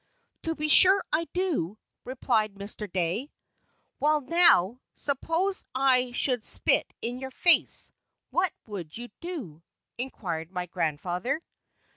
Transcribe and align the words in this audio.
"To 0.41 0.55
be 0.55 0.67
sure 0.67 1.03
I 1.13 1.25
do," 1.31 1.77
replied 2.05 2.55
Mr. 2.55 2.91
Dey. 2.91 3.29
"Well, 3.99 4.21
now, 4.21 4.79
suppose 4.93 5.63
I 5.75 6.11
should 6.13 6.43
spit 6.43 6.91
in 7.03 7.19
your 7.19 7.29
face, 7.29 7.91
what 8.31 8.51
would 8.65 8.97
you 8.97 9.09
do?" 9.19 9.61
inquired 9.99 10.51
my 10.51 10.65
grandfather. 10.65 11.39